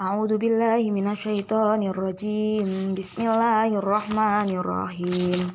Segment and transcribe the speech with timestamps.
[0.00, 2.96] A'udzu billahi minasyaitonir rajim.
[2.96, 5.52] Bismillahirrahmanirrahim.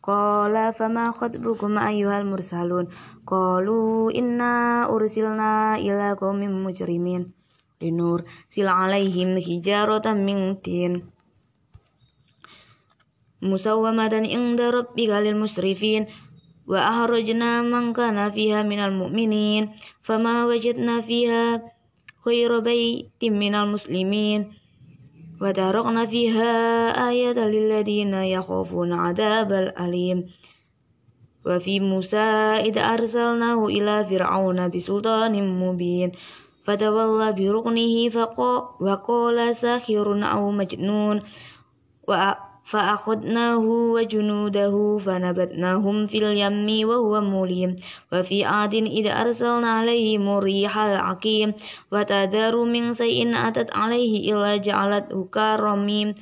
[0.00, 2.88] Qala fama khatbukum ayyuhal mursalun?
[3.28, 7.36] Qalu inna ursilna ila qaumin mujrimin.
[7.84, 11.12] Linur sil alaihim hijaratan min tin.
[13.44, 16.08] Musawwamatan inda rabbika lil musrifin
[16.64, 21.76] wa ahrajna man kana fiha minal mu'minin fama wajadna fiha
[22.24, 24.52] خير بيت من المسلمين.
[25.40, 26.52] وتركنا فيها
[27.08, 30.26] آية للذين يخافون عذاب الأليم.
[31.46, 32.16] وفي موسى
[32.68, 36.12] إذ أرسلناه إلى فرعون بسلطان مبين.
[36.64, 38.10] فتولى بركنه
[38.80, 41.22] وقال ساحر أو مجنون.
[42.69, 47.75] فأخذناه وجنوده فنبتناهم في اليم وهو مليم
[48.13, 51.53] وفي عاد إذ أرسلنا عليهم الريح العقيم
[51.91, 56.15] وتذر من شيء أتت عليه إلا جعلته كالرميم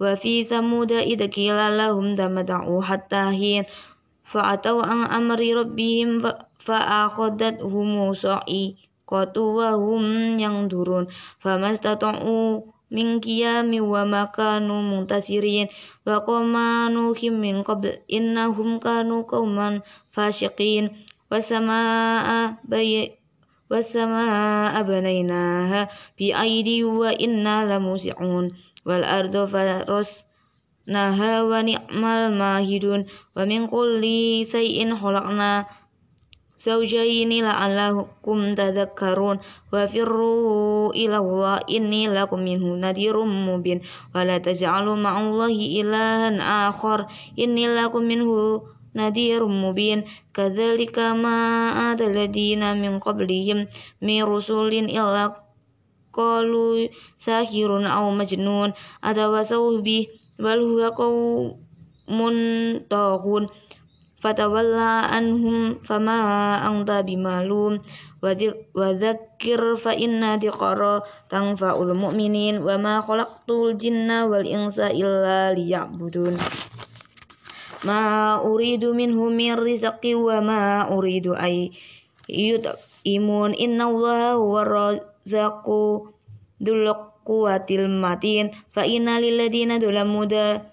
[0.00, 3.64] وفي ثمود إذ قيل لهم تمتعوا حتى حين
[4.24, 10.04] فأتوا عن أمر ربهم فأخذتهم صاعقة وهم
[10.40, 11.06] ينظرون
[11.38, 12.60] فما استطاعوا
[12.91, 15.67] من قيام وما كانوا منتصرين
[16.07, 16.53] وقوم
[16.91, 20.91] نوح من قبل إنهم كانوا قوما فاشقين
[21.31, 23.11] والسماء بي
[23.71, 28.51] والسماء بنيناها بأيدي وإنا لموسعون
[28.85, 34.03] والأرض فرسناها ونعم الماهدون ومن كل
[34.51, 35.65] شيء خلقنا
[36.57, 39.39] zaujaini la'allakum tadhakkarun.
[39.69, 43.85] Wa firru ila inilah inni lakum minhu nadhirum mubin.
[44.13, 48.65] Wa la taj'alu ma'allahi ilahan akhar inni lakum minhu
[48.97, 50.03] nadhirum mubin.
[50.33, 53.69] Kadzalika ma adaladina min qablihim
[54.01, 55.37] min rusulin illa
[56.13, 56.89] qalu
[57.21, 58.73] sahirun aw majnun.
[59.05, 60.09] Atawasawbi
[60.41, 60.93] bal huwa
[62.87, 63.43] tahun
[64.21, 67.79] fatawalla anhum fama anta bimalum.
[68.17, 76.33] Wadzakir fa inna diqara tanfa'ul mu'minin wa ma khalaqtul jinna wal insa illa liya'budun.
[77.85, 81.69] Ma uridu minhum min rizqi wa ma uridu ay
[82.25, 83.53] yut'imun.
[83.53, 86.09] Inna allaha huwa razaqu
[86.57, 86.89] dzul
[87.21, 88.49] quwwatil matin.
[88.73, 90.65] Fa inna lil ladina dzalamu da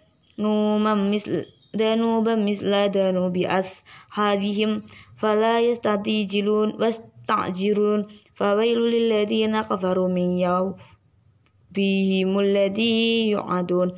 [0.97, 4.82] misl ذنوبا مثل ذنوب أصحابهم
[5.18, 10.76] فلا يستعجلون واستعجلون فويل للذين كفروا من يوم
[11.72, 13.90] بهم الذي يعدون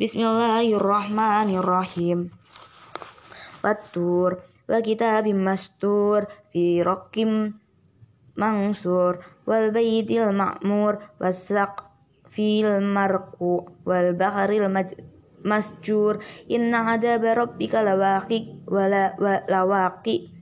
[0.00, 2.30] بسم الله الرحمن الرحيم
[3.64, 4.38] والتور
[4.70, 7.14] وكتاب مستور في رق
[8.36, 15.11] منصور والبيت المعمور والسقف المرقوع والبحر المجد
[15.43, 19.13] masjur inna adaba rabbika lawaqi wala
[19.47, 20.33] lawaqi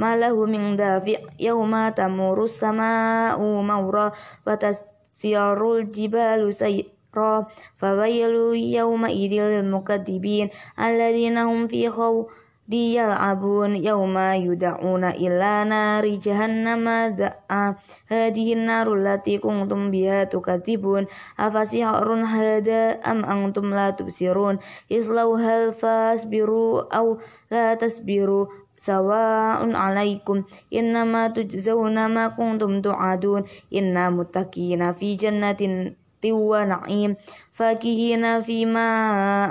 [0.00, 4.14] malahu min dafi yauma tamurus sama'u mawra
[4.46, 7.44] wa tasirul jibalu sayra
[7.76, 10.48] fawailu yauma idil mukadzibin
[10.78, 12.30] alladzina hum fi khaw
[12.70, 17.74] liyal'abun yawma yuda'una ila nari jahannama da'a
[18.06, 21.10] hadihi naru lati kuntum biha tukadzibun.
[21.34, 24.62] Afasihrun hada am antum la tubsirun.
[24.86, 27.18] Islauha fasbiru aw
[27.50, 28.46] la tasbiru.
[28.80, 30.46] Sawa'un alaikum.
[30.70, 33.44] Innama tujzauna ma kuntum tu'adun.
[33.74, 35.98] Inna muttaqina fi jannatin
[36.28, 37.16] wa na'im
[37.60, 38.88] fakihina fima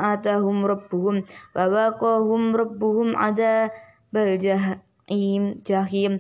[0.02, 1.22] atahum rabbuhum
[1.53, 3.14] wa waqahum rabbuhum
[4.09, 6.18] bal jahim jahim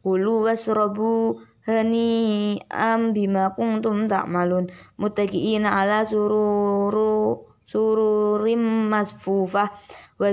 [0.00, 1.36] kulu wasrabu
[1.68, 9.68] hani am bima kuntum ta'malun muttaqiina ala sururu sururim masfufah
[10.16, 10.30] wa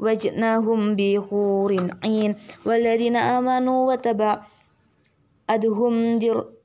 [0.00, 1.92] wajnahum bi khurin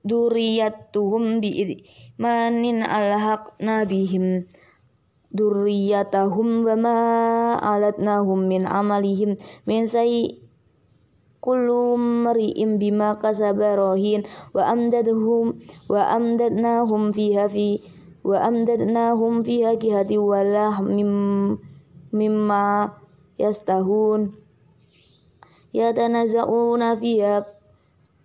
[0.01, 1.85] duriyatuhum bi
[2.17, 4.49] manin alhaqna bihim
[5.31, 6.97] durriyatahum wa ma
[7.57, 10.41] alatnahum min amalihim min say
[11.41, 15.57] kullu mri'in bima kasaba rahin wa amdadhum
[15.89, 17.81] wa amdadnahum fiha fi
[18.21, 21.57] wa amdadnahum fiha kihati walah mim
[22.13, 22.93] mimma
[23.41, 24.35] yastahun.
[25.71, 27.47] Yatanaza'una fiha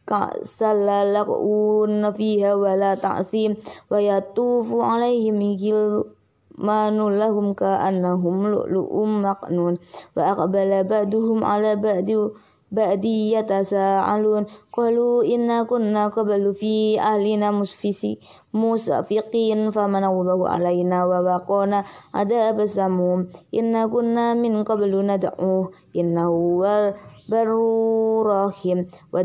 [0.06, 3.56] كسللقون فيها ولا تعثيم
[3.90, 9.74] ويطوف عليهم غلمان لهم كأنهم لؤلؤ مكنون
[10.16, 12.30] وأقبل بعضهم على بعض
[12.72, 18.18] بعدي يتساءلون قالوا إنا كنا قبل في أهلنا مسفسي
[18.54, 26.92] مسافقين فمن الله علينا ووقانا عذاب السموم إنا كنا من قبل ندعوه إنه هو
[27.28, 28.86] barru rahim.
[29.12, 29.22] Wa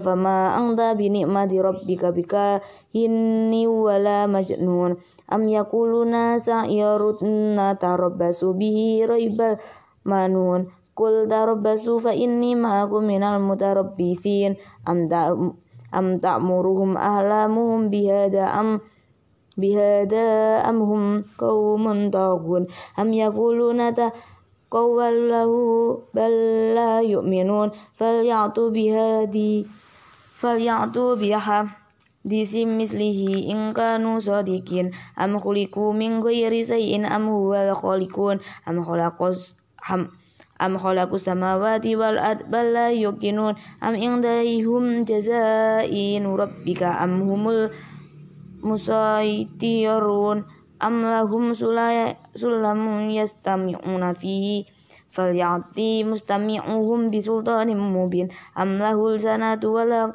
[0.00, 2.60] fama angda binikmati rabbika bika
[2.92, 4.96] Hini wala majnun.
[5.28, 9.56] Am yakuluna sa'yarutna tarabbasu bihi raibal
[10.04, 10.68] manun.
[10.92, 14.60] Kul tarabbasu fa inni ma'akum minal mutarabbisin.
[14.84, 15.32] Am da
[15.92, 18.80] am ta'muruhum ahlamuhum bihada am
[19.56, 22.68] bihada amhum qaumun taghun.
[22.96, 24.12] Am yakuluna ta
[24.72, 25.52] تقوله
[26.16, 26.32] بل
[26.74, 29.64] لا يؤمنون فليعطوا بهذه
[30.40, 33.20] فليعطوا بحديث مثله
[33.52, 34.90] إن كانوا صادقين
[35.20, 38.36] أم خلقوا من غير شيء أم هو الخالقون
[38.68, 39.32] أم خلقوا
[40.62, 47.68] أم خلقوا السماوات والأرض بل لا يوقنون أم عندهم جزائن ربك أم هم
[48.64, 50.44] المسيطرون
[50.82, 54.66] am lahum sulamun yastami'una fihi
[55.14, 58.34] falyati mustami'uhum bisultanim mubin.
[58.58, 60.10] Am lahul sanatu wala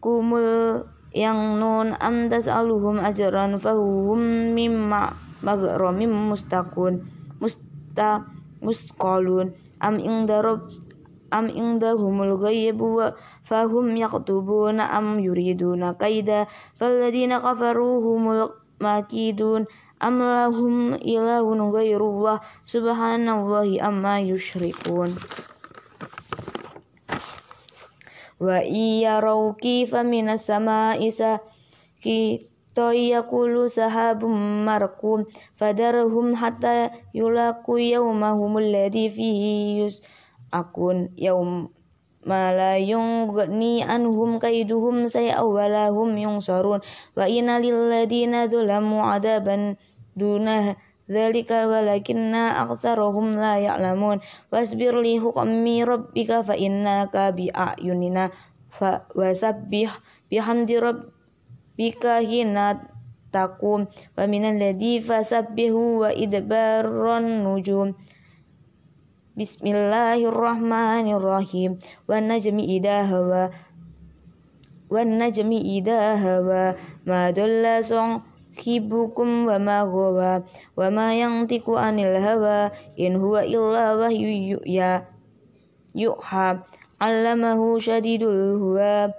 [0.00, 0.82] kumul
[1.12, 5.12] yang nun am tas'aluhum ajran fahum mimma
[5.44, 7.04] maghramin mustakun
[7.42, 8.24] musta
[8.64, 9.52] musqalun.
[9.76, 10.72] Am indarob
[11.28, 13.06] am indahumul ghaibu wa
[13.44, 16.46] fahum yaktubuna am yuriduna kaida
[16.78, 19.66] falladina kafaruhumul makidun.
[19.96, 25.16] Am lahum ilahun ghairullah subhanallahi amma yushrikun.
[28.36, 31.40] Wa iya rawki fa minas sama isa
[32.04, 32.44] ki
[32.76, 35.24] Toyakulu sahabum markum.
[35.56, 40.04] Fadarhum hatta yulaku yaumahumul ladhi fihi yus
[40.52, 41.72] akun yaum
[42.26, 46.82] mala yughni anhum kaiduhum say'a wala hum sorun
[47.14, 49.78] wa inna lil ladina zalamu adaban
[50.18, 50.74] dunah
[51.06, 54.18] dzalika walakinna aktsarahum la ya'lamun.
[54.50, 58.34] Wasbir li hukmi rabbika fa innaka bi ayunina
[58.74, 59.88] fa wasabbih
[60.28, 62.82] bihamdi rabbika hina
[63.30, 63.86] takum
[64.18, 67.94] wa minal ladzi fasabbihu wa idbaron nujum.
[69.36, 71.76] Bismillahirrahmanirrahim.
[72.08, 73.52] Wan najmi idha hawa.
[74.88, 76.72] Wan najmi idha hawa.
[77.04, 77.84] Ma dalla
[78.56, 80.40] hibukum wa ma ghawa.
[80.72, 82.72] Wa ma yantiku anil hawa.
[82.96, 85.04] In huwa illa wahyu ya
[85.92, 86.64] yuha.
[86.96, 89.12] Allamahu syadidul huwa.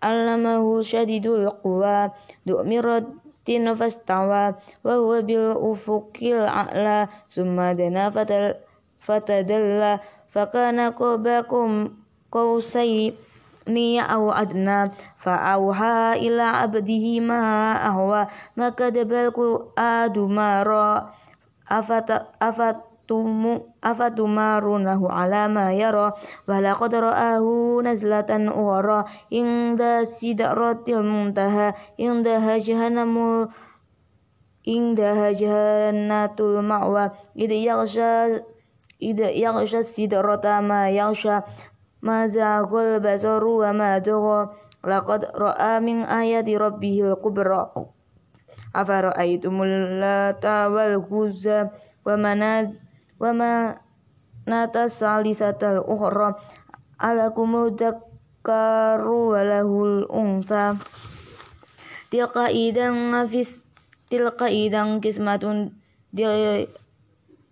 [0.00, 2.08] Allamahu syadidul quwa.
[2.48, 4.56] Du'miratin fastawa.
[4.80, 7.12] Wa huwa bil ufuqil a'la.
[7.28, 8.64] Summa dana fatal
[9.04, 10.00] fatadalla
[10.32, 11.92] fakana qabakum
[12.32, 13.12] qausai
[13.68, 14.88] ni au adna
[15.20, 21.12] fa'auha ila abdihi ma ahwa maka dabal qur'adu mara
[21.68, 22.08] afat
[22.40, 22.80] afat
[23.84, 26.16] afatumarunahu ala ma yara
[26.48, 33.52] wa laqad ra'ahu nazlatan ukhra inda sidratil muntaha inda jahannamu
[34.64, 36.64] inda jahannatul
[39.00, 41.44] ma'wa id yaghsha id yaghsha sidrata ma yaghsha
[42.00, 44.50] ma zaghal basaru wa ma dagha
[44.84, 47.72] laqad ra'a min ayati rabbihil kubra
[48.74, 51.70] afara'aytumul lata wal khuzza
[52.04, 52.76] wa manad
[53.18, 53.80] wama
[54.46, 56.36] natas salisatal ukhra
[57.00, 59.32] alakumul dakaru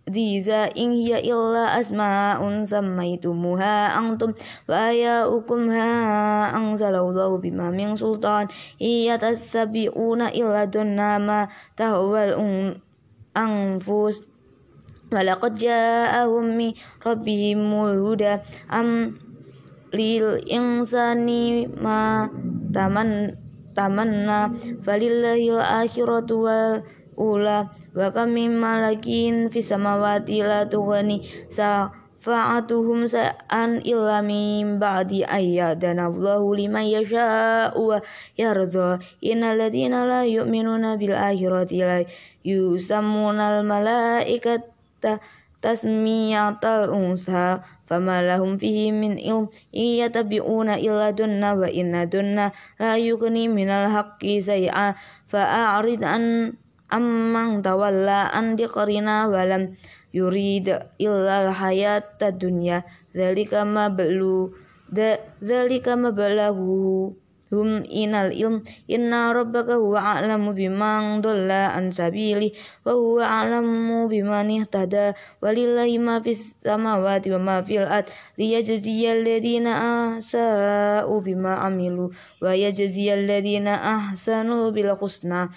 [0.03, 4.35] Diza in hiya illa asma'un sammaitumuha antum
[4.67, 7.95] wa ayaukum ha anzalallahu bima min
[8.83, 11.47] iya tasabi'una illa dunna ma
[11.79, 12.35] tahwal
[13.31, 14.27] anfus.
[15.13, 17.95] Walaqad ja'ahum min rabbihimul
[27.23, 35.27] ula wa kam min malakin fis samawati la tughni sa fa'atuhum sa'an illa min ba'di
[35.27, 37.99] ayyadana Allahu liman yasha'u wa
[38.39, 39.03] yarda.
[39.19, 42.07] Innal ladina la yu'minuna bil akhirati la
[42.47, 45.19] yusammuna al malaikata
[45.59, 52.99] tasmiyatal unsa fama lahum fihi min ilm iya tabi'una illa dunna wa inna dunna la
[52.99, 54.95] yugni minal haqqi say'a
[55.27, 56.55] fa'arid an
[56.93, 59.73] amman tawalla an diqrina walam
[60.13, 60.69] yurid
[61.01, 62.85] illa hayata dunya.
[63.17, 64.53] Dzalika mablu
[64.93, 67.17] dzalika mablaguhu
[67.53, 68.65] hum inal ilm.
[68.89, 75.13] Inna rabbaka huwa a'lamu biman dhalla an sabili wa huwa a'lamu biman ihtada.
[75.45, 78.09] Walillahi ma fis samawati wa ma fil ard.
[78.41, 79.73] Liyajziyal ladina
[80.17, 85.53] ahsa'u bima amilu wa yajziyal ladina ahsanu bil husna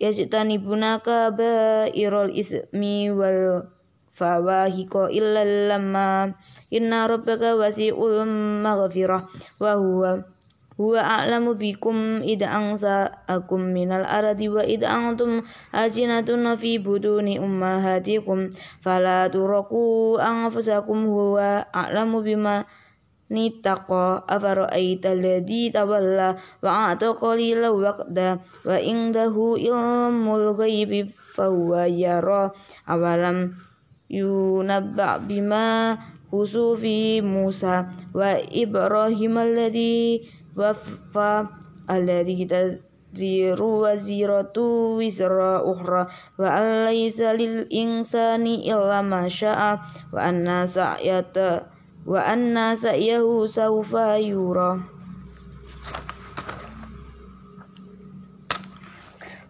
[0.00, 3.68] yajtanibuna kaba'irul ismi wal
[4.16, 6.32] fawahiqa illa lamma.
[6.72, 8.26] Inna rabbaka wasi'ul
[8.64, 9.28] maghfirah.
[9.60, 10.24] Wa huwa
[10.76, 15.40] huwa a'lamu bikum id ansa'akum minal ardi wa id antum
[15.72, 18.52] ajinatun fi buduni ummahatikum.
[18.84, 22.68] Fala turaku anfusakum huwa a'lamu bima
[23.26, 32.54] nittaqa afara'aita alladhi tawalla wa a'ta qalilan waqda wa indahu ilmul ghaibi fahuwa yara
[32.86, 33.52] awalam
[34.06, 35.98] yunabba bima
[36.30, 40.22] khusufi Musa wa Ibrahim alladhi
[40.54, 41.50] wafa
[41.90, 46.06] alladhi taziru waziratu wisra ukhra
[46.38, 49.82] wa alaysa lil insani illa ma syaa
[52.06, 54.78] wa anna wa sa'yahu sawfa yura.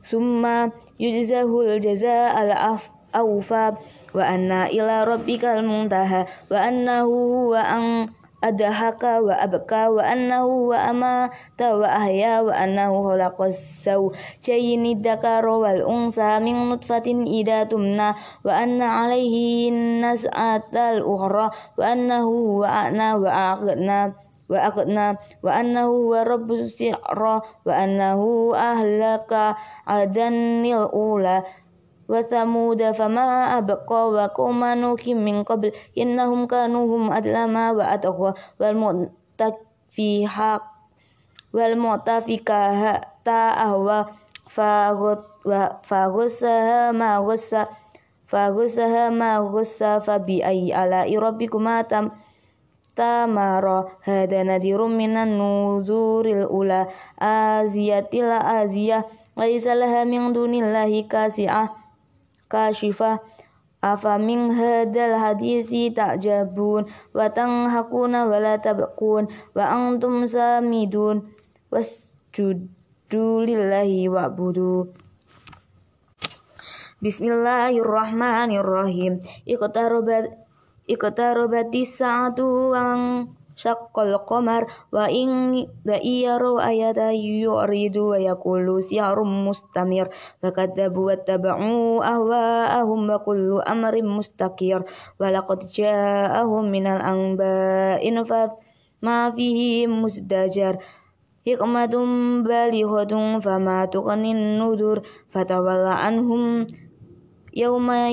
[0.00, 2.80] Summa yujzahul jazaa al
[3.12, 3.76] awfa.
[4.16, 6.24] Wa anna ila rabbikal muntaha.
[6.48, 7.12] Wa annahu
[7.52, 8.08] huwa an
[8.46, 15.82] adhaka wa abka wa annahu wa amata wa ahya wa annahu khalaqas zawjaini dzakara wal
[15.82, 18.14] unsa min nutfatin idza tumna
[18.46, 19.70] wa anna alaihi
[20.02, 24.14] nas'atal ukhra wa annahu wa ana wa aqna
[32.08, 40.52] وثمود فما أبقى وقوم نوح من قبل إنهم كانوا هم أظلم وأتقوا والمؤتفيها
[41.54, 44.04] والمؤتفكة أهوى
[45.82, 47.66] فغسها ما غسى
[48.26, 52.08] فغسها ما غسى فبأي آلاء ربكما تم
[52.96, 56.88] tamara hada nadirum minan nuzuril ula
[57.20, 58.24] aziyatil
[59.36, 61.85] ليس لها من دون الله kasi'ah
[62.51, 63.19] كاسعة kashifah
[63.81, 69.25] afamin hadal hadisi ta'jabun wa tanhakuna wa la tabqun
[69.57, 71.25] wa antum samidun
[71.73, 74.93] wasjudu lillahi wa'budu
[77.01, 79.17] Bismillahirrahmanirrahim
[79.49, 80.37] Iqtarobat
[80.85, 90.12] Iqtarobatis sa'atu wang syaqqal qamar wa in wa iyaru ayata yuridu wa yaqulu siharum mustamir
[90.44, 94.84] fakadzabu wattaba'u ahwa'ahum wa kullu amrin mustaqir
[95.16, 98.52] wa laqad ja'ahum minal anba'in fa
[99.00, 100.76] ma fihi musdajar
[101.46, 105.00] hikmatum balighatun fama tuqanin nudur
[105.32, 106.68] fatawalla anhum
[107.56, 108.12] yawma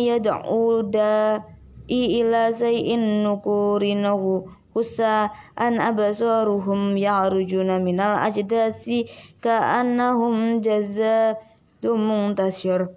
[4.73, 9.07] husa an absaruhum ya'rujuna minal ajdasi
[9.39, 12.89] ka'annahum jazadum muntasir.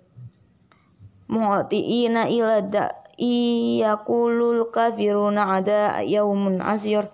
[1.28, 7.12] Mu'tiina ila da'i yaqulul kafiruna ada yaumun asir.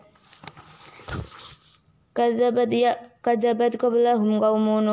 [2.12, 4.86] Kadzabat ya kadzabat qablahum qaumun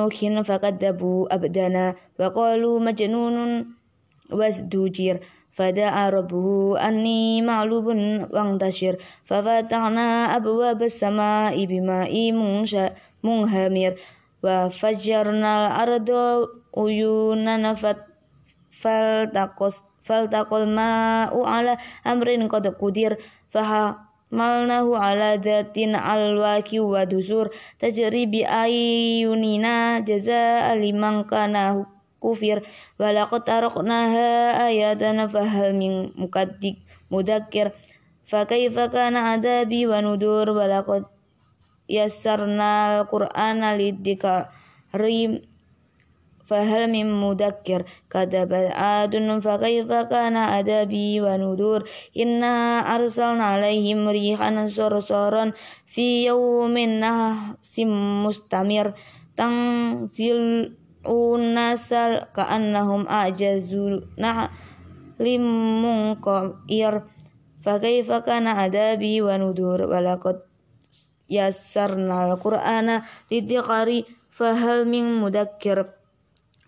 [5.59, 7.87] nuhin fakadzabu abdana wa qalu majnunun wasdujir فدعا ربه أني معلوب
[8.35, 12.33] وانتشر ففتحنا أبواب السماء بماء
[13.25, 13.95] منهمر
[14.43, 16.11] وفجرنا الأرض
[16.77, 17.75] عيونا
[20.05, 21.77] فالتقى الماء على
[22.07, 23.17] أمر قد قدر
[23.51, 27.47] فحملناه على ذات الواك ودسور
[27.79, 31.87] تجري بأعيننا جزاء لمن كان
[32.20, 32.62] kufir.
[33.00, 37.74] Walaqad taraqnaha ayatana fahal min mukaddik mudakir
[38.30, 40.52] fa kaifa kana adabi wa nudur?
[40.54, 41.08] Walaqad
[41.90, 45.48] yassarna al-qur'ana lidzikri.
[46.50, 47.86] Fahal min mudakkir?
[48.10, 51.86] Kadaba adun fa kaifa kana adabi wa nudur?
[52.18, 55.54] Inna arsalna alaihim rihan sarsaran
[55.86, 57.94] fi yawmin nahsim
[58.26, 58.98] mustamir.
[59.38, 60.74] Tangzil
[61.08, 64.52] unasal ka'annahum ajazu nah
[65.20, 67.04] limunqir
[67.60, 69.84] fa kaifa kana adabi wa nudur?
[69.88, 70.44] Walaqad
[71.28, 75.92] yassarna al-qur'ana lidzikri fahal min mudakkir?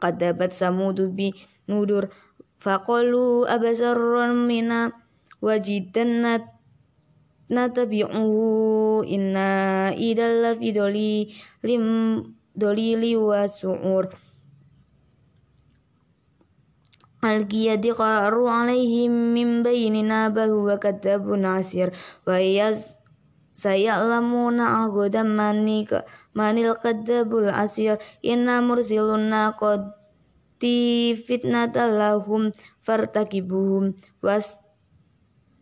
[0.04, 1.32] Qadabat samudu bi
[1.72, 2.12] nudur.
[2.62, 4.94] Faqalu abasarran mina
[5.42, 6.46] wajidanna
[7.50, 9.06] natabi'uhu.
[9.08, 10.70] Inna idal lafi
[11.66, 11.84] lim
[12.56, 14.12] dolili wa su'ur.
[17.22, 21.94] Alqiya diqaru alaihim min bainina bal huwa kadzabun asir
[22.26, 22.98] wa yaz
[23.54, 26.02] sayalamuna agodan manika
[26.34, 28.02] manil kadzabul asir.
[28.26, 32.50] Inna mursilun naqati fitnatan lahum
[32.82, 33.94] fartakibuhum
[34.26, 34.58] was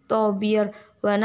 [0.07, 0.71] tabir
[1.03, 1.19] wa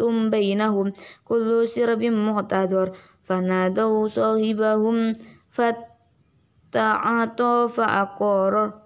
[0.00, 0.92] kismatum bainahum
[1.24, 2.92] kullu sirbin muhtadar
[3.24, 5.14] fanadaw sahibahum
[5.52, 8.84] fatta'ata fa'aqara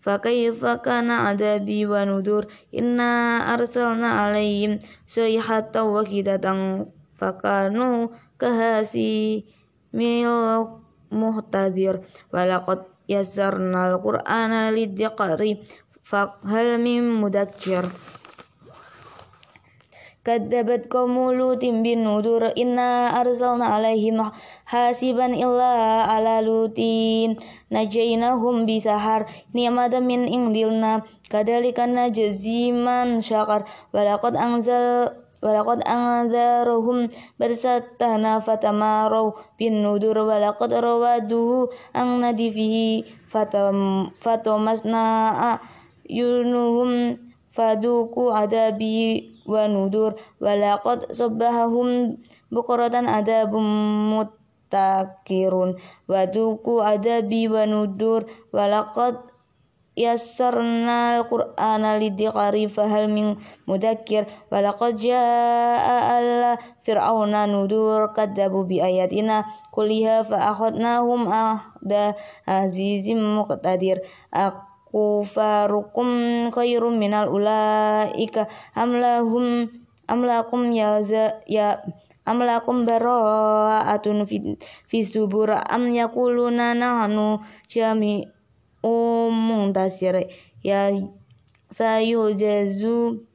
[0.00, 6.88] fakaifa kana adabi wa nudur inna arsalna alaihim sayhatan wakidatan
[7.20, 8.08] fakanu
[8.40, 9.44] kahasi
[9.92, 10.80] mil
[11.12, 12.00] muhtadir
[12.32, 15.60] walaqad yassarna al-qur'ana lidhiqri
[16.08, 17.84] فهل من مدكر
[20.23, 24.23] Kadzabat komulu timbin bin nudur inna arsalna alaihim
[24.63, 27.35] hasiban illa ala lutin
[27.67, 35.11] najainahum bisahar ni'madan min indilna kadhalika najziman syakar angzal anzal
[35.43, 45.59] walaqad anzarahum barsatana fatamaru bin nudur walaqad rawaduhu ang nadifihi fatam fatamasna
[46.07, 47.19] yunuhum
[47.51, 52.17] faduku adabi wa nudur walaqad sabbahahum
[52.53, 53.65] bukratan adabum
[54.11, 55.75] mutakirun
[56.07, 59.33] waduku adabi wa nudur walaqad
[59.93, 63.37] yassarna al-qur'ana lidhiqari fahal min
[66.81, 72.17] fir'auna nudur kadzabu bi ayatina kulliha fa akhadnahum ahda
[72.49, 74.01] azizim muqtadir
[74.93, 78.45] kufarukum khairum minal ulaika.
[78.77, 79.73] Amlahum
[80.05, 81.01] amlakum ya
[81.49, 81.81] ya
[82.29, 84.37] amlakum bara'atun fi,
[84.85, 85.49] fi subur.
[85.49, 88.29] Am yakuluna nahnu jami
[88.85, 90.29] muntasir
[90.61, 90.93] ya
[91.73, 93.25] sayujazu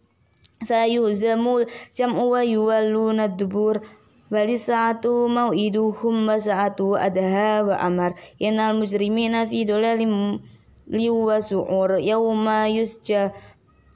[0.63, 3.83] sayuzamul jam'u wa yuwalluna dubur.
[4.29, 8.13] Bali sa'atu mau'iduhum wa sa'atu adha wa amar.
[8.37, 10.45] Yanal mujrimina fi dolalim
[10.89, 13.33] liwa su'ur yawma yusja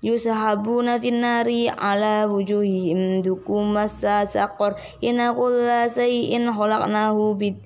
[0.02, 7.56] yusahabuna finnari ala wujuhihim dukum masa saqor inna kulla say'in khalaqnahu bid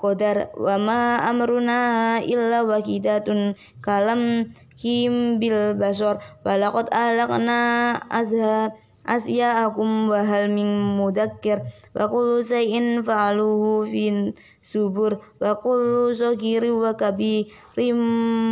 [0.00, 8.74] qadar wa ma amruna illa wakidatun kalam him bil basor walaqad alaqna azha
[9.06, 11.62] asya'akum wa hal min mudakkir.
[11.92, 15.20] Wa kullu shay'in fa'aluhu fin subur.
[15.38, 18.00] Wa kullu sagiri wa kabirim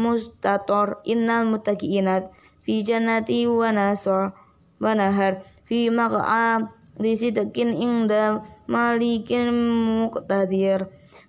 [0.05, 1.01] mustator.
[1.09, 2.29] Innal muttaqiina
[2.63, 4.37] fi jannati wa nasar
[4.81, 5.43] wa nahar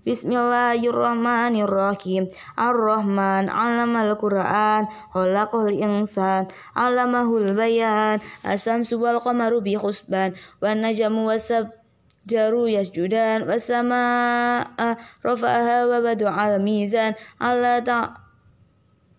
[0.01, 2.25] Bismillahirrahmanirrahim.
[2.57, 8.17] Ar-Rahman 'allamal Qur'an, khalaqal insan, 'allamahul bayan.
[8.41, 11.69] As-samsu wal qamaru bi husban, wan najmu wasab
[12.21, 14.77] جاروا يسجدان والسماء
[15.25, 17.81] رفعها وبدع الميزان ألا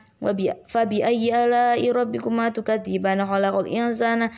[0.66, 4.30] fabi ayyi ala'i rabbikuma tukadzibana khalaqal insana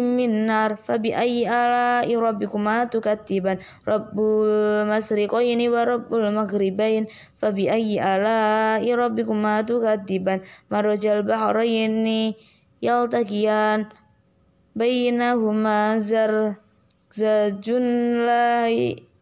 [0.00, 8.88] min nar fabi ayyi ala'i rabbikuma tukadziban rabbul masriqaini wa rabbul maghribain fabi ayyi ala'i
[8.94, 10.40] rabbikuma tukadziban
[10.72, 12.34] marajal bahraini
[12.80, 13.92] yaltaqiyan
[14.74, 16.63] bainahuma zar
[17.14, 18.66] zajun la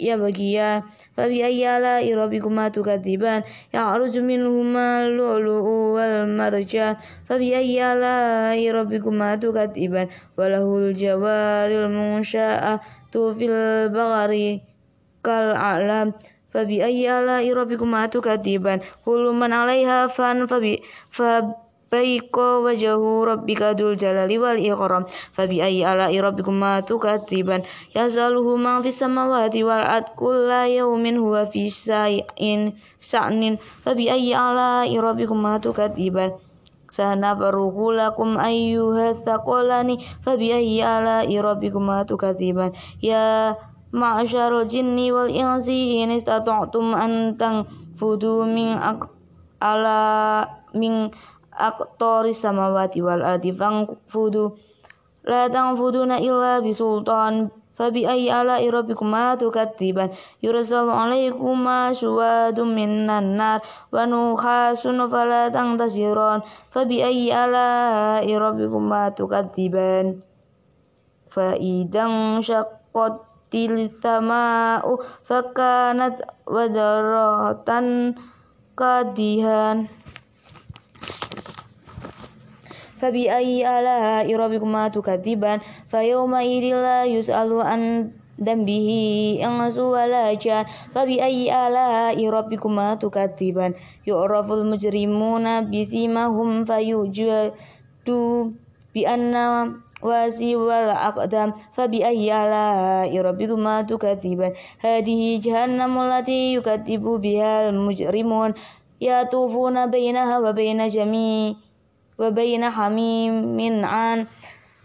[0.02, 0.16] ya.
[0.18, 0.82] Bagian
[1.14, 3.44] fabi ayyala irabikuma tukadiban.
[3.70, 10.10] Ya'ruju minhuma lu'lu'u wal marjan fabi ayyala irabikuma tukadiban.
[10.34, 11.86] Walahul jawaril
[13.12, 13.54] tu fil
[13.94, 14.66] bagari
[15.22, 16.10] kal a'lam
[16.50, 18.82] fabi ayyala irabikuma tukadiban.
[19.06, 20.82] Kullu man 'alaiha fan fabi
[21.14, 21.54] fabi
[21.91, 27.63] baiko wajahu rabbika dul jalali wal ikram fabi ayyi ala'i rabbikuma tukadziban
[27.95, 33.55] yazaluhu man fis samawati wal ard kulla yawmin huwa fi sa'in sa'nin
[33.87, 36.35] fabi ayyi ala'i rabbikuma tukadziban
[36.91, 43.55] sanafaruhu lakum ayyuha thaqalani fabi ayyi ala'i rabbikuma tukadziban ya
[43.87, 48.75] معشر الجن والإنس إن استطعتم أن تنفذوا من
[49.63, 49.99] على
[50.75, 51.09] من
[51.56, 54.56] aktori samawati wal ardi fangfudu
[55.24, 57.50] la na illa bisultan.
[57.72, 60.12] Fabi ayyi ala'i rabbikuma tukadziban
[60.44, 63.64] yursalu alaykuma shuwadun minan nar.
[63.88, 70.20] Wa nukhasun fala tangtasiron fabi ayyi ala rabbikuma tukadziban
[71.32, 78.20] fa idang syaqqatil sama'u fakanat wadaratan
[78.76, 79.88] kadihan.
[83.01, 88.89] فبأي آلاء ربكما تكذبان فيومئذ لا يسأل عن ذنبه
[89.43, 93.73] إنس ولا جان فبأي آلاء ربكما تكذبان
[94.07, 97.51] يعرف المجرمون بسيماهم فيوجد
[98.95, 99.35] بأن
[100.01, 108.53] واسي والأقدام فبأي آلاء ربكما تكذبان هذه جهنم التي يكذب بها المجرمون
[109.01, 111.53] يطوفون بينها وبين جميع
[112.18, 114.26] وبين حميم عن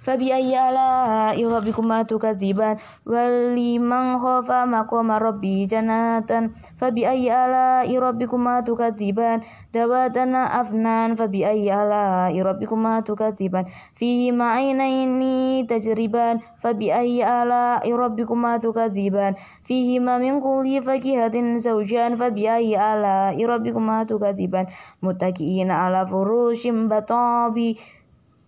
[0.07, 9.43] Fabi ayyala ya kumatu tukadziban waliman khafa maqama rabbi janatan fabi ayyala ya kumatu tukadziban
[9.75, 13.67] dawatana afnan fabi ayyala ya rabbikuma tukadziban
[13.99, 16.39] fihi ma'ainaini tajriban.
[16.55, 19.35] Fabi ayyala kumatu tukadziban
[19.67, 24.71] fihi ma mingkuli fagi hatin saujan fabi ayyala rabbikuma mutaki
[25.03, 27.75] muttaqiina ala furushim batabi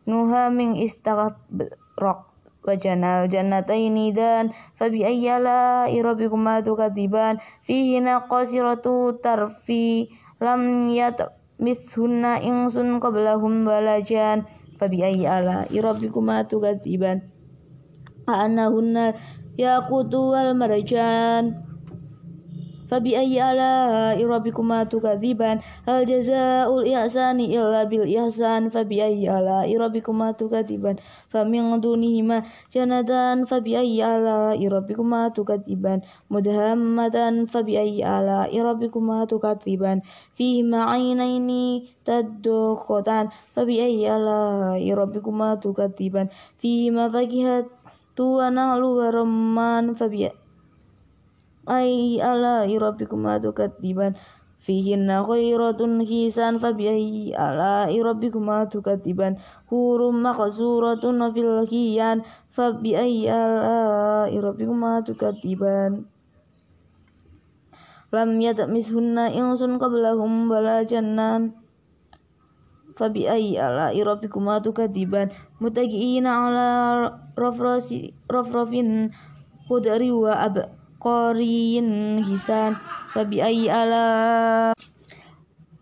[0.09, 2.19] nuha min istaghrak
[2.65, 7.37] wa janal jannataini dan fabi ayyala rabbikuma tukadiban.
[7.61, 10.09] Fihi naqasiratu tarfi
[10.41, 11.21] lam yat
[11.61, 14.49] mishunna ingsun qablahum balajan.
[14.81, 17.29] Fabi ayyala rabbikuma tukadiban.
[18.25, 19.13] Anahunna
[19.57, 21.68] yaqutu wal marjan
[22.89, 25.61] Fabi ayyi ala'i rabbikuma tukadziban.
[25.85, 29.77] Hal jazaa'ul ihasani illa bil ihasan fabi ayyi ala'i
[31.29, 32.41] fami ngaduni hima
[32.73, 36.01] jana dan fabi ayyi ala'i rabbikuma tukadziban.
[36.33, 40.01] Mudhammatan fabi ayyi ala'i rabbikuma tukadziban.
[40.33, 43.29] Fihi ma'ainaini taddukhatan.
[43.53, 46.33] Fabi ayyi ala'i rabbikuma tukadziban.
[46.57, 47.69] Fihi ma fakihat
[48.17, 50.48] tu wa nahlu tuana rumman fabi
[51.69, 54.17] ay ala rabbikuma tukadziban
[54.59, 59.37] fihinna khairatun hisan fabiayyi ala rabbikuma tukadziban
[59.69, 66.09] hurum maqsuratun fil hiyan fabiayyi ala rabbikuma tukadziban
[68.09, 71.53] lam yatmishunna insun qablahum wala jannan.
[72.97, 75.31] Fabiayyi ala rabbikuma tukadziban
[75.63, 76.67] mutaqiina ala
[77.39, 79.15] rafrasi rafrafin
[79.69, 82.75] wa ab qariyin hisan.
[83.15, 84.05] Fabi ayyi ala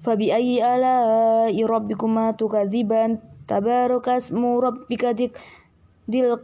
[0.05, 3.19] fabi ayyi ala rabbikuma tukadziban.
[3.47, 6.37] Tabarakasmu rabbika dil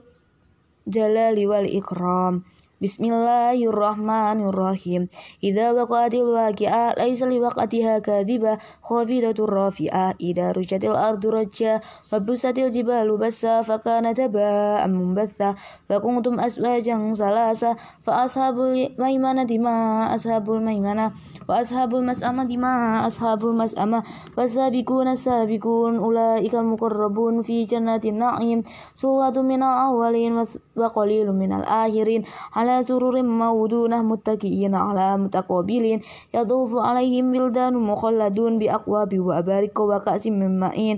[0.88, 2.43] jalali wal ikram
[2.84, 5.08] Bismillahirrahmanirrahim.
[5.39, 10.19] Idza waqa'atil waqi'ah laisa liwaqatiha kadhiba khafidatur rafi'ah.
[10.19, 15.56] Idza rujatil ardu rajja wa busatil jibalu bassa fa kanat haba'an munbatha
[15.88, 21.15] fa kuntum aswajan salasa fa ashabul maimanati ma ashabul maimana.
[21.48, 24.04] Wa ashabul mas'amati ma ashabul mas'amah
[24.36, 28.60] wasabiquna sabiqun ulaikal muqarrabun fi jannatin na'im.
[28.91, 30.43] Sulatun minal awwalin wa
[30.91, 32.28] qalilun minal akhirin.
[32.52, 35.99] Ala على سرر موضونة متكئين على متقابلين
[36.33, 40.97] يطوف عليهم ولدان مخلدون بأكواب وأبارك وكأس من معين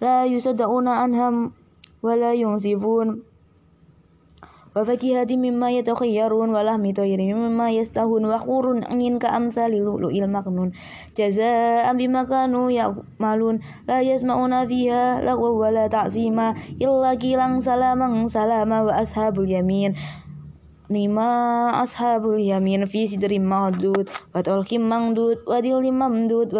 [0.00, 1.52] لا يصدقون عنهم
[2.02, 3.22] ولا ينصفون
[4.75, 10.71] وفاكهة مما يتخيرون ولحم طير مما يستهون وحور عين كأمثال اللؤلؤ المكنون
[11.17, 19.39] جزاء بما كانوا يعملون لا يسمعون فيها لغوا ولا تعزيما إلا قيلا سلاما سلاما وأصحاب
[19.39, 19.95] اليمين
[20.89, 21.31] لما
[21.83, 26.53] أصحاب اليمين في سدر مهدود وطلق ممدود ودل ممدود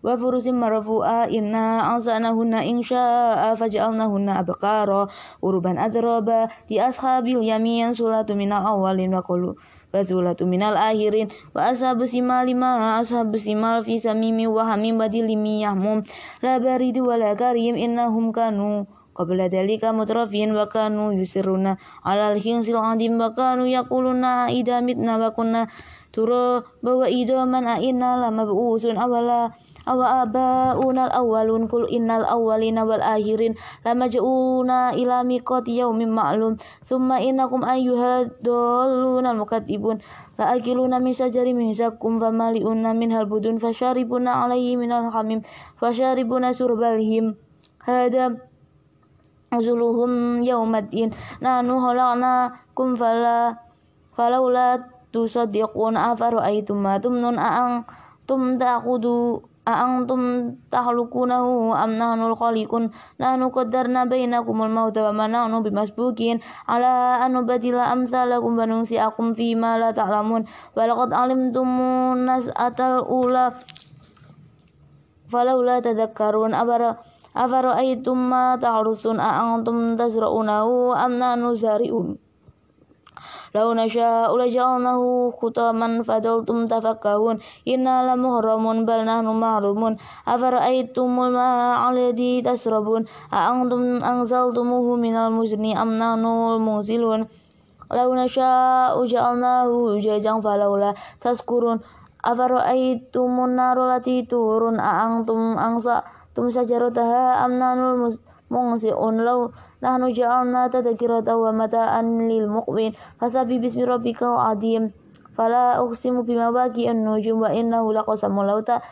[0.00, 5.08] wa furusim marfu'a inna anza'nahunna insya'a faj'alnahunna abqara
[5.44, 9.56] uruban adraba di ashabil yamin sulatu minal awalin wa qulu
[9.90, 16.06] Fazulatu minal akhirin Wa ashabu simali ma ashabu simal Fi samimi wa hamim badilimi yahmum.
[16.46, 18.86] La baridu wa la karim innahum kanu
[19.18, 21.74] Qabla dalika mutrafin wa kanu yusiruna
[22.06, 25.66] Alal hinsil adim wa kanu yakuluna idamitna wa kunna
[26.14, 29.54] Turo bahwa idoman aina lama buusun awala
[29.88, 36.60] awa aba unal awalun kul innal awalina wal akhirin lama lamaj'una ila miqati yaumin maklum
[36.84, 40.00] summa innakum ayyuhadallunal ibun
[40.36, 45.40] la akiluna min sajari min zakum wa mali'una min halbudun fasharibuna alaihi minal hamim
[45.80, 47.36] fasharibuna surbalhim
[47.84, 48.36] hada
[49.50, 51.10] Uzuluhum yaumadin
[51.42, 53.58] Nanu halakna kum fala
[54.14, 57.82] Falaulat tusaddiqun afaru aitum ma tumnun aang
[58.30, 60.21] tum kudu أأنتم
[60.71, 61.45] تخلقونه
[61.83, 62.83] أم نحن الخالقون
[63.19, 66.91] نحن قدرنا بينكم الموت وما نحن بمسبوقين على
[67.25, 70.45] أن نبدل أمثالكم وننسئكم فيما لا تعلمون
[70.77, 71.67] ولقد علمتم
[72.17, 73.45] النزعة الأولى
[75.31, 76.53] فلولا تذكرون
[77.35, 80.67] أفرأيتم ما تحرثون أأنتم تزرعونه
[81.05, 82.17] أم نحن الزارعون
[83.50, 87.42] Lau nasya'u tum khutaman fadaltum tafakkahun.
[87.66, 89.98] Inna lamuhramun bal nahnu mahrumun.
[90.22, 93.10] Afara'aitumul ma'a tum tasrabun.
[93.34, 97.26] A'angtum angzaltumuhu minal muzni am nahnu mungsilun.
[97.90, 101.82] Lau nasha uja al nahu uja jang falaula taskurun.
[102.22, 104.78] Afara'aitumun naru lati turun.
[104.78, 106.06] A'angtum angsa
[106.38, 108.14] tum sajarotaha am muzilun
[108.46, 109.26] mungsiun.
[109.26, 114.92] Lau nahnu ja'alna tadhkirata wa mata'an lil muqwin fasabi bismi rabbikal azim
[115.36, 118.04] fala uqsimu bima baqi'un nujum wa innahu na
[118.44, 118.84] lauta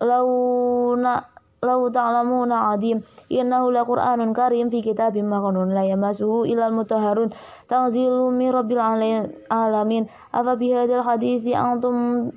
[0.00, 1.24] launa
[1.60, 7.32] law ta'lamuna adim innahu laqur'anun karim fi kitabim makanun la yamasuhu ilal mutahharun.
[7.68, 8.80] Tangzilu mi rabbil
[9.52, 10.08] alamin.
[10.32, 12.32] Afa bihadil hadisi antum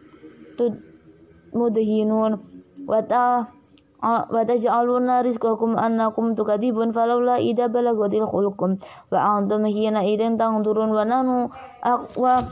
[1.56, 2.43] mudhinun.
[2.84, 3.62] Wata Wata
[4.04, 8.76] wa taj'aluna rizqakum annakum tukadibun falawla idza balagodil khulukum
[9.08, 11.48] wa antum hina idzin tangdurun wa nanu
[11.80, 12.44] aqwa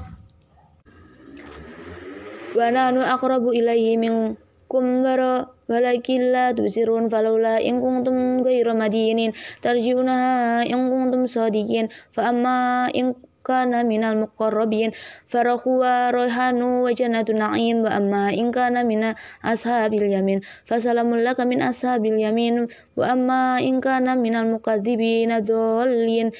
[2.55, 9.31] wa nanu aqrabu ilayhi minkum wara walakin la tusirun falawla in kuntum ghayra madinin.
[9.63, 11.87] Tarji'unaha in kuntum sadiqin.
[12.11, 14.90] Fa amma in صادقين فأما إن كان من المقربين
[15.28, 22.66] فرح وريحان وجنة نعيم وأما إن كان من أصحاب اليمين فسلام لك من أصحاب اليمين
[22.96, 26.30] وأما إن كان من المكذبين الضالين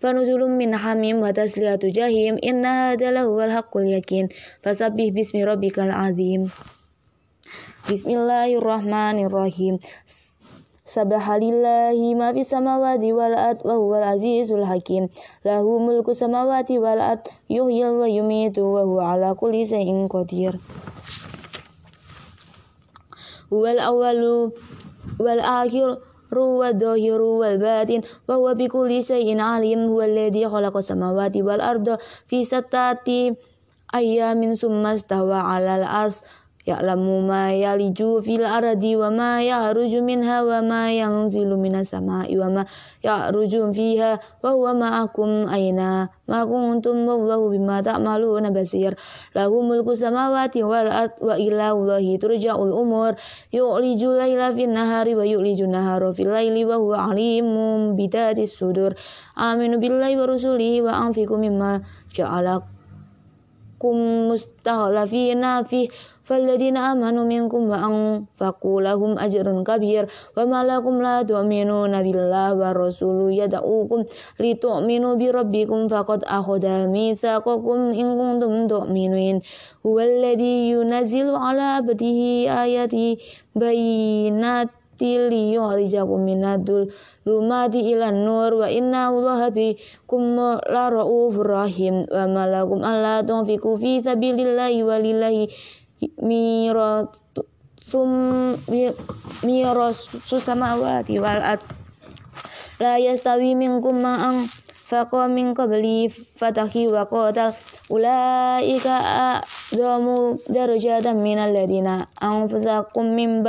[0.00, 4.28] فنزل من حميم وتسلية جهيم إن هذا لهو الحق اليقين
[4.62, 6.50] فسبح باسم ربك العظيم
[7.90, 9.78] بسم الله الرحمن الرحيم
[10.87, 15.11] Subhanallahi ma fis samawati wal ard wa huwal azizul hakim.
[15.43, 20.55] Lahu mulku samawati wal ard yuhyil wa yumitu wa huwa ala kulli shay'in qadir.
[23.51, 24.55] Huwal awwalu
[25.19, 25.99] wal akhir
[26.31, 31.43] ruwa dhahiru wal batin wa huwa bi kulli shay'in alim huwa alladhi khalaqa samawati
[36.67, 42.35] ars ya'lamu ma yaliju fil ardi wa ma ya'ruju minha wa ma yanzilu minas sama'i
[42.35, 42.63] wa ma
[43.03, 48.99] ya'ruju fiha wa huwa ma'akum aina ma kuntum wallahu bima ta'maluna basir.
[49.31, 53.15] Lahu mulku samawati wal ard wa ila Allahi turja'ul umur.
[53.55, 58.91] Yu'liju laila fin nahari wa yu'liju nahara fil laili wa huwa alimun bidatis sudur.
[59.39, 61.79] Aminu billahi wa rusulihi wa anfiqu mimma
[62.11, 62.76] ja'alakum
[63.77, 65.89] kum mustahlafina fi
[66.27, 73.31] falladina amanu minkum wa anfaqu lahum ajrun kabir wa malakum la tu'minu nabillah wa rasulu
[73.31, 74.03] yad'ukum
[74.35, 78.67] litu'minu bi rabbikum faqad akhadha mitsaqakum in kuntum
[79.87, 83.23] huwa alladhi yunazzilu ala abdihi ayati
[83.55, 86.89] bayinat haqqi liyukhrijakum minadul
[87.21, 90.33] lumati ilan nur wa inna allaha bikum
[90.65, 95.45] la raufur rahim wa malakum alla tunfiqu fi sabilillahi walillahi
[96.25, 97.13] mirat
[97.77, 98.57] sum
[100.25, 101.61] susama wati wal at
[102.81, 104.49] la yastawi minkum ma'ang
[104.89, 107.53] faqa min qabli fatahi wa qatal
[107.87, 113.43] ulaika a'zamu darajatan minal ladina anfusakum min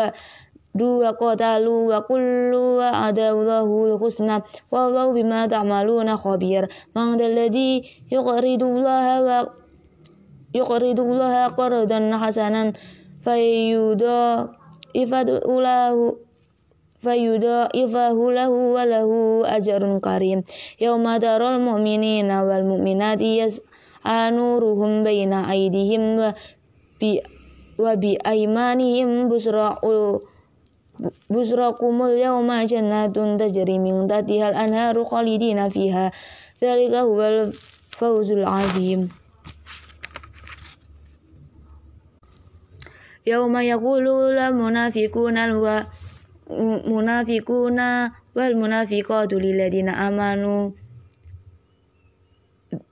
[0.78, 9.16] dua qatalu wa kullu wa adawlahu husna wallahu bima ta'maluna khabir man dalladhi yuqridu allaha
[9.20, 9.38] wa
[10.54, 12.72] yuqridu Allah qardan hasanan
[13.26, 14.48] fayuda
[14.96, 16.16] ifatulahu
[17.04, 20.42] fayuda ifahu lahu wa lahu ajrun karim
[20.80, 26.34] yauma taral mu'minina wal mu'minati yas'anuruhum baina aydihim wa
[26.98, 27.22] bi
[27.78, 30.18] wa bi aymanihim busra'u
[31.30, 36.10] busrakumul yawma jannatun tajri min tahtiha al-anharu khalidina fiha
[36.58, 37.54] dzalika huwal
[37.94, 39.08] fawzul azim
[43.28, 45.86] yauma yaqulu la munafiquna wa
[46.88, 50.72] munafiquna wal munafiqatu lilladina amanu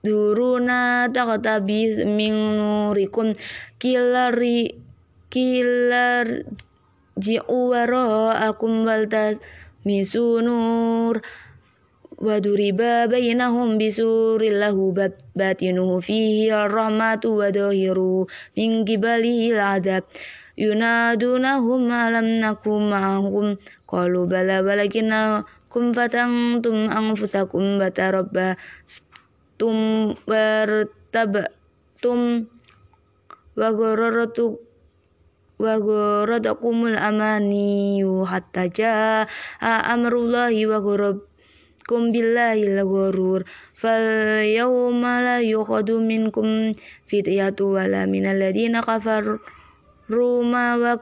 [0.05, 3.33] duruna taqtabis min nurikum
[3.81, 4.77] kilari
[5.33, 6.45] kilar
[7.17, 9.09] ji'u wara'akum wal
[9.85, 11.21] misunur
[12.17, 14.89] waduriba bainahum bisuril lahu
[15.37, 18.25] batinuhu fihi ar-rahmatu wa dhahiru
[18.57, 20.01] min qibalihi al-adab
[20.57, 29.77] yunadunahum alam nakum ma'ahum qalu bala walakinnakum fatantum anfusakum batarabbatum
[30.25, 32.49] wartabtum
[33.57, 34.61] wa gharartu
[35.57, 38.69] wa gharadakumul amaniyu hatta
[39.61, 40.79] amrullahi wa
[41.87, 42.67] kum billahi
[43.79, 44.05] fal
[44.43, 46.75] yawma la yukhadu minkum
[47.07, 47.87] fityatu wa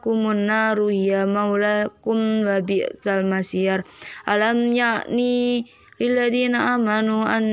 [0.02, 3.22] kumun naru ya maulakum wa bi'sal
[4.26, 5.66] alam yakni
[6.02, 7.46] lilladina amanu an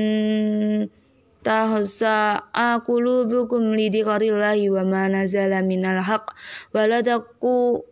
[1.43, 2.41] tahsa
[2.87, 6.31] qulubukum lidikarillahi wa ma nazala minal haq
[6.71, 7.83] wa la taqu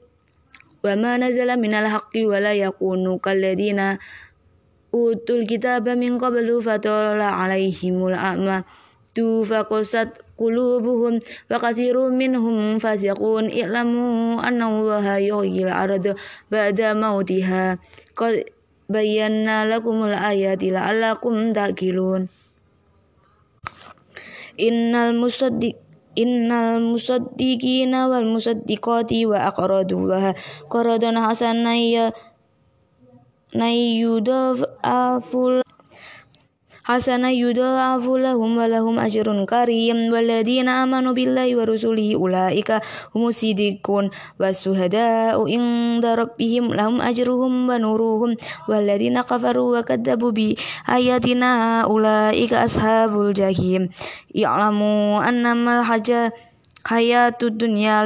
[0.81, 4.01] wa ma nazala minal haqqi wa la yakunu kalladina
[4.95, 8.63] utul kitaba min qablu fatala alaihimul a'ma.
[9.11, 16.15] Tu faqasat qulubuhum wa katsirun minhum fasiqun i'lamu anna allaha yuhyil arda
[16.47, 17.75] ba'da mautiha
[18.15, 18.47] qad
[18.87, 22.31] bayyana lakumul ayati la'allakum taqilun
[24.61, 25.81] innal musaddiq
[26.13, 30.35] innal musaddiqina wal musaddiqati wa aqradullaha
[30.67, 32.05] qaradan hasanan ya
[33.55, 35.63] yudha'aful
[36.83, 42.81] hasana yudha'afu lahum wa lahum ajrun karim waladina amanu billahi wa rusulihi ulaika
[43.13, 44.09] humus siddiqun
[44.41, 48.33] wasuhada'u inda rabbihim lahum ajruhum wa nuruhum
[48.65, 50.57] waladina kafaru wa kadzabu bi
[50.89, 53.93] ayatina ulaika ashabul jahim
[54.33, 56.33] i'lamu annamal haja
[56.85, 58.05] hayatud dunya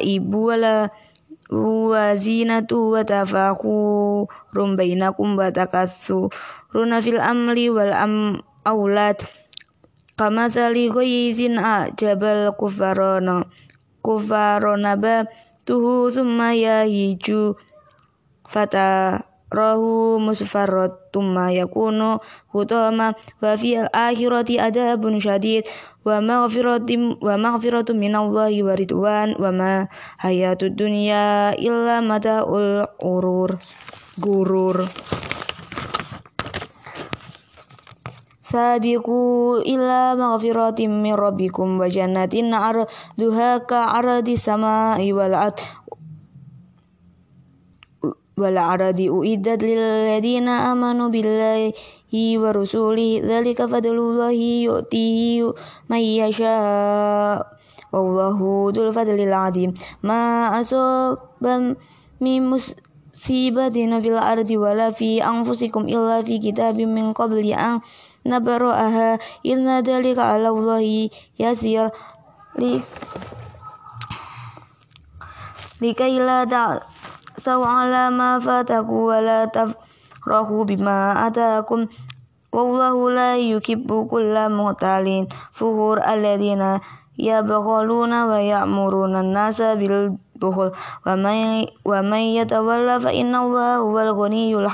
[0.00, 1.05] ibu wala wa zinatu
[1.50, 9.22] wa tafakhurun bainakum wa takassuruna fil amli wal am aulad
[10.18, 13.46] kamathali ghaythin ajabal kufarana
[14.02, 15.26] kufarana ba
[15.66, 17.54] tuhu summa yahiju.
[18.46, 22.18] Fata rahu musfarrat tumma yakunu
[22.54, 23.14] hutama
[26.06, 29.72] wa maghfiratim wa maghfiratum minallahi wa ridwan wa ma
[30.22, 33.58] hayatud dunya illa mataul urur
[34.14, 34.86] gurur
[38.46, 45.58] Sabiqu illa maghfiratim min rabbikum wa jannatin arduha ka ardi samai wal ard
[48.36, 51.72] wal ardi uiddat lil ladina amanu billahi
[52.12, 55.40] hi wa rusuli dzalika fadlullahi yu'tihi
[55.88, 56.52] man yasha
[57.88, 59.72] wallahu dzul fadlil azim
[60.04, 61.72] ma asaba
[62.20, 67.80] min musibatin fil ardi wala fi anfusikum illa fi kitabim min qabli an
[68.20, 69.16] nabra'aha
[69.48, 71.08] inna dzalika 'ala Allahi
[71.40, 71.88] yasir.
[72.60, 72.84] Li
[75.80, 76.44] likai la
[77.36, 81.84] ta'saw 'ala ma fataku wa la tafrahu bima atakum
[82.48, 86.80] wallahu la yuhibbu kulla muhtalin fuhur alladziina
[87.20, 90.72] yabkhaluna wa ya'muruna an-nasa bil bukhul
[91.04, 94.68] wa may wa may yatawalla fa inna allaha huwal ghaniyyul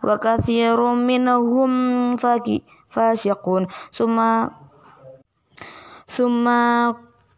[0.00, 1.72] wa katsirum minhum
[2.16, 3.70] faki fasiqun.
[3.94, 4.50] Summa
[6.10, 6.90] summa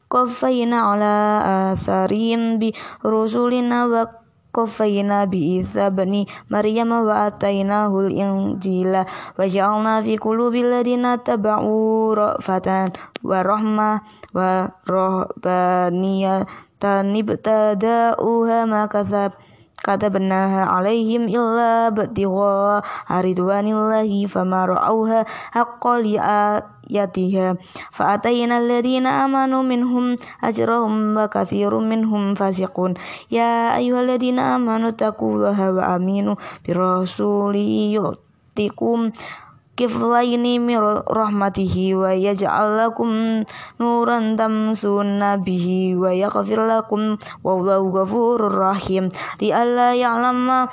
[0.09, 1.17] qaffayna ala
[1.77, 2.73] atharihim bi
[3.05, 11.17] rusulina wa qaffayna bi Isa bani Maryam wa atainahul injila wa ja'alna fi qulubil ladina
[11.17, 12.93] taba'u ra'fatan
[13.25, 14.05] wa rahmah
[14.37, 19.33] wa rahbaniyatan ibtada'uha ma katsab
[19.83, 22.81] kata benah alaihim illa batiwa
[23.11, 27.59] aridwanillahi fama ra'auha haqqaliat yatiha
[27.91, 32.95] fa atayna alladhina amanu minhum ajrahum wa kathirum minhum fasiqun.
[33.27, 39.11] Ya ayyuhalladhina amanu taqullaha wa aminu birasuli yu'tikum
[39.77, 43.43] kiflaini min rahmatihi wa yaj'al lakum
[43.81, 49.09] nuran tamsuna bihi wa yaghfir lakum wallahu ghafurur rahim.
[49.41, 50.69] Li alla ya'lama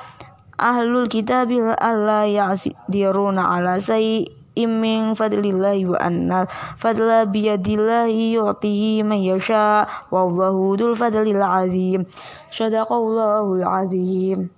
[0.60, 9.88] ahlul kitabi alla ya'diruna ala sayyi Imin fadlillahi wa annal fadla biyadillahi yu'tihi man yasha
[10.12, 12.04] wallahu dzul fadlil azim.
[12.52, 14.52] Sadaqallahul azim.